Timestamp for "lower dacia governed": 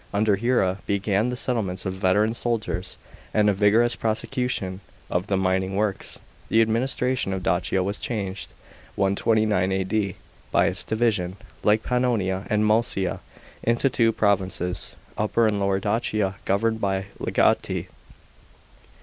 15.59-16.81